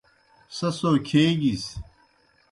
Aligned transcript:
سہ 0.55 0.67
سو 0.79 0.91
کھیگِس۔ 1.07 1.65